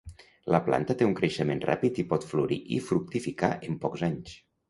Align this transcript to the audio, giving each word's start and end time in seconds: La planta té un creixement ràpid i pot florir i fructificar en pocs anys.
La 0.53 0.59
planta 0.69 0.95
té 1.01 1.07
un 1.09 1.13
creixement 1.19 1.61
ràpid 1.65 2.01
i 2.03 2.07
pot 2.13 2.25
florir 2.31 2.59
i 2.77 2.81
fructificar 2.89 3.53
en 3.71 3.79
pocs 3.85 4.07
anys. 4.11 4.35